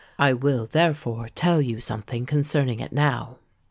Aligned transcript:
I 0.17 0.33
will 0.33 0.65
therefore 0.65 1.29
tell 1.35 1.61
you 1.61 1.79
something 1.79 2.25
concerning 2.25 2.79
it 2.79 2.91
now. 2.91 3.37